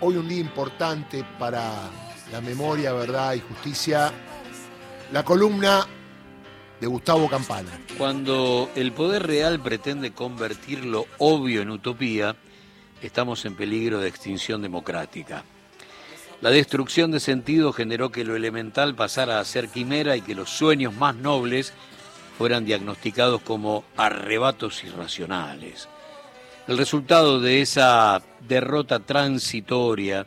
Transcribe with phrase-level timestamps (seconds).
[0.00, 1.90] hoy un día importante para
[2.30, 4.12] la memoria, verdad y justicia,
[5.12, 5.86] la columna
[6.80, 7.70] de Gustavo Campana.
[7.96, 12.36] Cuando el poder real pretende convertir lo obvio en utopía,
[13.02, 15.44] estamos en peligro de extinción democrática.
[16.40, 20.50] La destrucción de sentido generó que lo elemental pasara a ser quimera y que los
[20.50, 21.72] sueños más nobles
[22.36, 25.88] fueran diagnosticados como arrebatos irracionales.
[26.68, 30.26] El resultado de esa derrota transitoria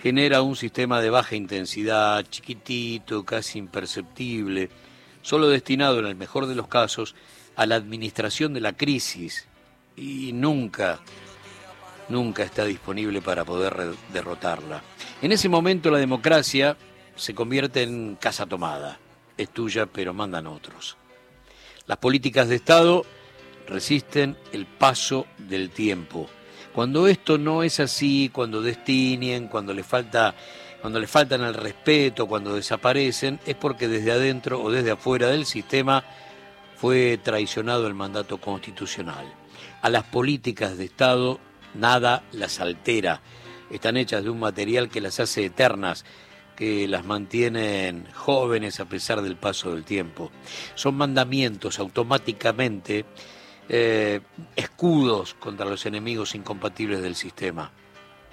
[0.00, 4.70] genera un sistema de baja intensidad, chiquitito, casi imperceptible,
[5.20, 7.16] solo destinado en el mejor de los casos
[7.56, 9.48] a la administración de la crisis
[9.96, 11.00] y nunca,
[12.08, 14.82] nunca está disponible para poder derrotarla.
[15.20, 16.76] En ese momento la democracia
[17.16, 19.00] se convierte en casa tomada
[19.36, 20.96] es tuya, pero mandan otros.
[21.86, 23.04] Las políticas de Estado
[23.66, 26.28] resisten el paso del tiempo.
[26.72, 30.34] Cuando esto no es así, cuando destinen, cuando le falta
[30.82, 35.46] cuando le faltan el respeto, cuando desaparecen, es porque desde adentro o desde afuera del
[35.46, 36.02] sistema
[36.76, 39.32] fue traicionado el mandato constitucional.
[39.80, 41.38] A las políticas de Estado
[41.74, 43.20] nada las altera.
[43.70, 46.04] Están hechas de un material que las hace eternas,
[46.56, 50.32] que las mantienen jóvenes a pesar del paso del tiempo.
[50.74, 53.04] Son mandamientos automáticamente
[53.68, 54.20] eh,
[54.56, 57.70] escudos contra los enemigos incompatibles del sistema.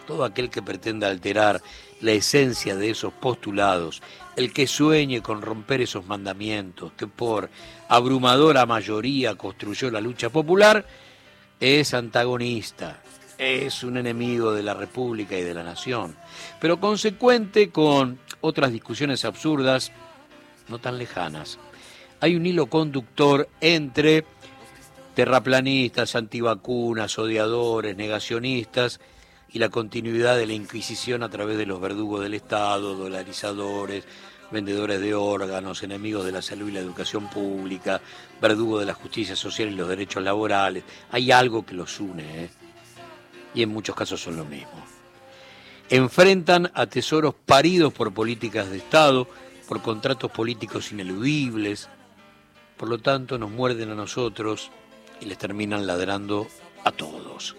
[0.07, 1.61] Todo aquel que pretenda alterar
[2.01, 4.01] la esencia de esos postulados,
[4.35, 7.49] el que sueñe con romper esos mandamientos que por
[7.89, 10.85] abrumadora mayoría construyó la lucha popular,
[11.59, 13.01] es antagonista,
[13.37, 16.15] es un enemigo de la República y de la Nación,
[16.59, 19.91] pero consecuente con otras discusiones absurdas,
[20.67, 21.59] no tan lejanas.
[22.21, 24.25] Hay un hilo conductor entre
[25.19, 29.01] terraplanistas, antivacunas, odiadores, negacionistas
[29.51, 34.05] y la continuidad de la Inquisición a través de los verdugos del Estado, dolarizadores,
[34.49, 37.99] vendedores de órganos, enemigos de la salud y la educación pública,
[38.41, 40.85] verdugos de la justicia social y los derechos laborales.
[41.11, 42.49] Hay algo que los une, ¿eh?
[43.53, 44.85] y en muchos casos son lo mismo.
[45.89, 49.27] Enfrentan a tesoros paridos por políticas de Estado,
[49.67, 51.89] por contratos políticos ineludibles,
[52.77, 54.71] por lo tanto nos muerden a nosotros
[55.21, 56.47] y les terminan ladrando
[56.83, 57.55] a todos.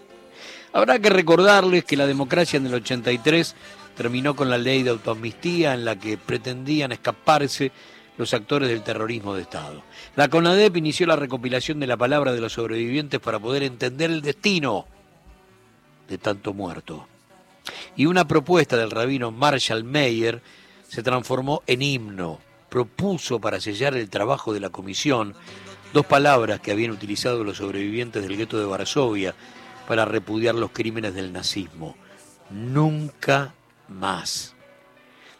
[0.72, 3.54] Habrá que recordarles que la democracia en el 83
[3.96, 7.72] terminó con la ley de autoamnistía en la que pretendían escaparse
[8.16, 9.82] los actores del terrorismo de Estado.
[10.14, 14.20] La CONADEP inició la recopilación de la palabra de los sobrevivientes para poder entender el
[14.20, 14.86] destino
[16.08, 17.06] de tanto muerto.
[17.96, 20.42] Y una propuesta del rabino Marshall Mayer
[20.88, 22.38] se transformó en himno.
[22.68, 25.34] Propuso para sellar el trabajo de la comisión
[25.92, 29.34] dos palabras que habían utilizado los sobrevivientes del gueto de Varsovia
[29.88, 31.96] para repudiar los crímenes del nazismo.
[32.50, 33.54] Nunca
[33.88, 34.54] más.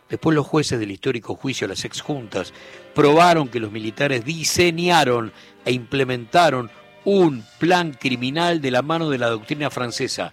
[0.09, 2.53] Después los jueces del histórico juicio de las exjuntas
[2.95, 5.33] probaron que los militares diseñaron
[5.65, 6.71] e implementaron
[7.05, 10.33] un plan criminal de la mano de la doctrina francesa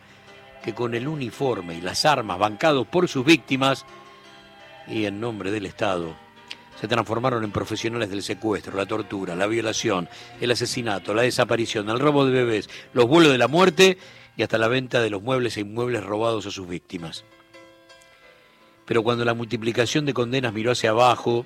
[0.63, 3.85] que con el uniforme y las armas bancados por sus víctimas
[4.88, 6.26] y en nombre del Estado
[6.79, 10.07] se transformaron en profesionales del secuestro, la tortura, la violación,
[10.39, 13.97] el asesinato, la desaparición, el robo de bebés, los vuelos de la muerte
[14.35, 17.23] y hasta la venta de los muebles e inmuebles robados a sus víctimas.
[18.85, 21.45] Pero cuando la multiplicación de condenas miró hacia abajo,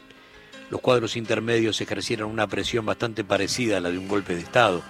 [0.69, 4.83] los cuadros intermedios ejercieron una presión bastante parecida a la de un golpe de Estado,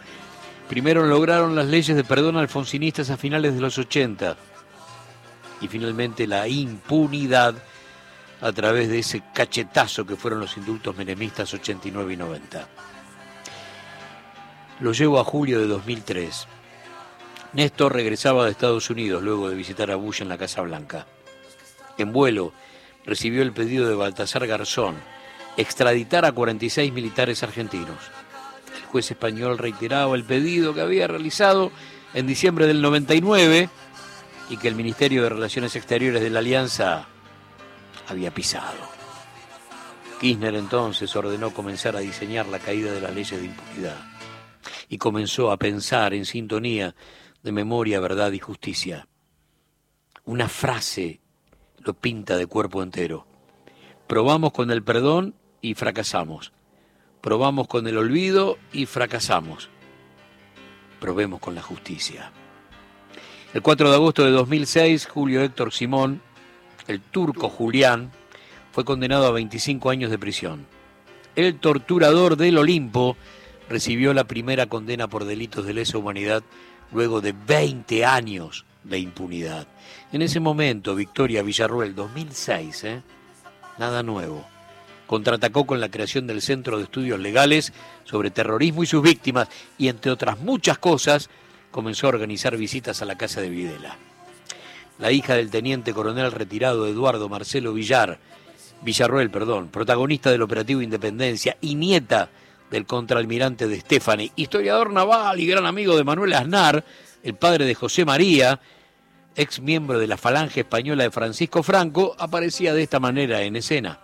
[0.72, 4.38] Primero lograron las leyes de perdón alfonsinistas a finales de los 80
[5.59, 7.56] y finalmente la impunidad
[8.41, 12.68] a través de ese cachetazo que fueron los indultos menemistas 89 y 90.
[14.79, 16.47] Lo llevo a julio de 2003.
[17.53, 21.06] Néstor regresaba de Estados Unidos luego de visitar a Bush en la Casa Blanca.
[21.97, 22.53] En vuelo
[23.06, 24.96] recibió el pedido de Baltasar Garzón
[25.58, 27.97] extraditar a 46 militares argentinos
[28.91, 31.72] juez español reiteraba el pedido que había realizado
[32.13, 33.69] en diciembre del 99
[34.50, 37.08] y que el Ministerio de Relaciones Exteriores de la Alianza
[38.11, 38.78] había pisado.
[40.19, 43.97] Kirchner entonces ordenó comenzar a diseñar la caída de las leyes de impunidad
[44.87, 46.96] y comenzó a pensar en sintonía
[47.41, 49.08] de memoria, verdad y justicia.
[50.25, 51.22] Una frase
[51.79, 53.25] lo pinta de cuerpo entero.
[54.08, 56.52] Probamos con el perdón y fracasamos.
[57.22, 59.69] Probamos con el olvido y fracasamos.
[60.99, 62.31] Probemos con la justicia.
[63.53, 66.22] El 4 de agosto de 2006, Julio Héctor Simón,
[66.91, 68.11] el turco Julián,
[68.72, 70.66] fue condenado a 25 años de prisión.
[71.35, 73.17] El torturador del Olimpo
[73.70, 76.43] recibió la primera condena por delitos de lesa humanidad
[76.91, 79.67] luego de 20 años de impunidad.
[80.11, 83.02] En ese momento, Victoria Villarruel, 2006, ¿eh?
[83.78, 84.46] nada nuevo,
[85.08, 87.73] contraatacó con la creación del Centro de Estudios Legales
[88.03, 89.47] sobre Terrorismo y sus víctimas
[89.78, 91.29] y, entre otras muchas cosas,
[91.72, 93.97] comenzó a organizar visitas a la casa de Videla.
[95.02, 98.20] La hija del teniente coronel retirado Eduardo Marcelo Villar,
[98.84, 102.30] Villarruel, perdón, protagonista del operativo Independencia y nieta
[102.70, 106.86] del contraalmirante de Stefani, historiador naval y gran amigo de Manuel Aznar,
[107.24, 108.59] el padre de José María,
[109.36, 114.00] ex miembro de la falange española de Francisco Franco, aparecía de esta manera en escena.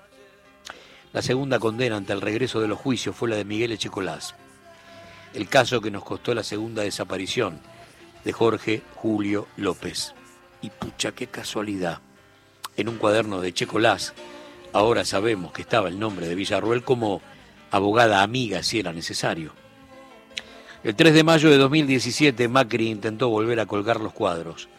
[1.14, 4.34] La segunda condena ante el regreso de los juicios fue la de Miguel Echecolás,
[5.36, 7.60] el caso que nos costó la segunda desaparición
[8.26, 10.17] de Jorge Julio López.
[10.62, 12.00] Y pucha, qué casualidad.
[12.76, 14.14] En un cuaderno de Checolás,
[14.74, 17.22] ahora sabemos que estaba el nombre de Villarruel como
[17.72, 19.54] abogada amiga si era necesario.
[20.84, 24.70] El 3 de mayo de 2017 Macri intentó volver a colgar los cuadros.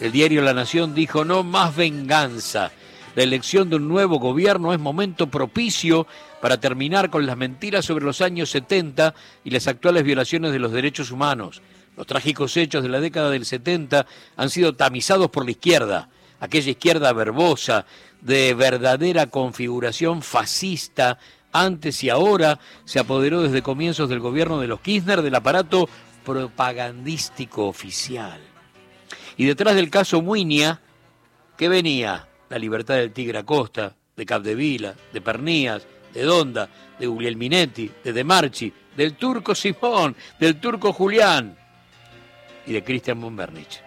[0.00, 2.70] El diario La Nación dijo no más venganza.
[3.14, 6.06] La elección de un nuevo gobierno es momento propicio
[6.40, 9.14] para terminar con las mentiras sobre los años 70
[9.44, 11.62] y las actuales violaciones de los derechos humanos.
[11.96, 14.06] Los trágicos hechos de la década del 70
[14.36, 16.08] han sido tamizados por la izquierda,
[16.40, 17.86] aquella izquierda verbosa,
[18.20, 21.18] de verdadera configuración fascista,
[21.52, 25.88] antes y ahora se apoderó desde comienzos del gobierno de los Kirchner del aparato
[26.24, 28.40] propagandístico oficial.
[29.36, 30.80] Y detrás del caso Muinia,
[31.56, 32.26] ¿qué venía?
[32.48, 36.68] La libertad del Tigre Acosta, de Capdevila, de Pernías, de Donda,
[36.98, 41.56] de Guglielminetti, de De Marchi, del turco Simón, del turco Julián
[42.66, 43.82] y de Christian Bombernich.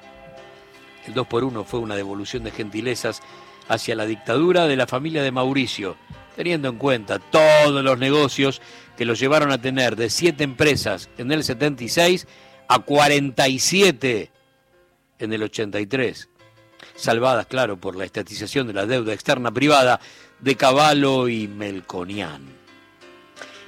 [1.05, 3.21] El 2 por 1 fue una devolución de gentilezas
[3.67, 5.97] hacia la dictadura de la familia de Mauricio,
[6.35, 8.61] teniendo en cuenta todos los negocios
[8.97, 12.27] que los llevaron a tener de siete empresas en el 76
[12.67, 14.31] a 47
[15.19, 16.29] en el 83,
[16.95, 19.99] salvadas, claro, por la estatización de la deuda externa privada
[20.39, 22.43] de Cavallo y Melconian.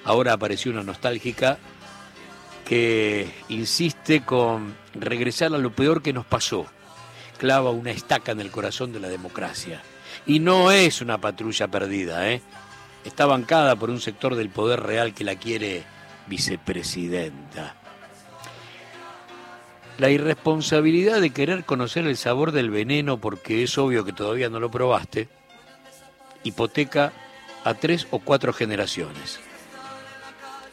[0.03, 1.57] Ahora apareció una nostálgica
[2.69, 6.67] que insiste con regresar a lo peor que nos pasó.
[7.39, 9.81] Clava una estaca en el corazón de la democracia.
[10.27, 12.43] Y no es una patrulla perdida, ¿eh?
[13.03, 15.83] Está bancada por un sector del poder real que la quiere
[16.27, 17.75] vicepresidenta.
[19.97, 24.59] La irresponsabilidad de querer conocer el sabor del veneno porque es obvio que todavía no
[24.59, 25.27] lo probaste,
[26.43, 27.13] hipoteca
[27.63, 29.39] a tres o cuatro generaciones.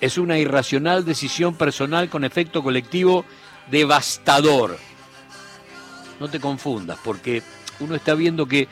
[0.00, 3.25] Es una irracional decisión personal con efecto colectivo
[3.70, 4.78] devastador.
[6.20, 7.43] No te confundas, porque
[7.81, 8.69] uno está viendo que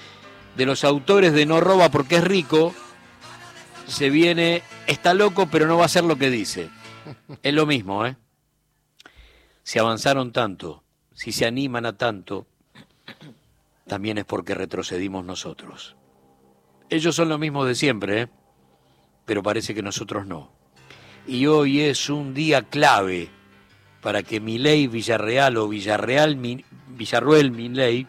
[0.57, 2.75] de los autores de No roba porque es rico,
[3.87, 6.71] se viene, está loco pero no va a hacer lo que dice.
[7.43, 8.17] Es lo mismo, ¿eh?
[9.63, 10.85] Si avanzaron tanto,
[11.15, 12.47] si se animan a tanto,
[13.87, 15.97] también es porque retrocedimos nosotros.
[16.91, 18.29] Ellos son lo mismo de siempre, ¿eh?
[19.25, 20.54] pero parece que nosotros no.
[21.27, 23.31] Y hoy es un día clave
[24.03, 26.39] para que Milei Villarreal o Villarreal
[26.89, 28.07] Villarruel Milei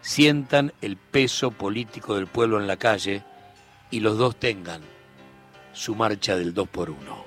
[0.00, 3.24] sientan el peso político del pueblo en la calle
[3.90, 4.82] y los dos tengan
[5.72, 7.24] su marcha del 2 por 1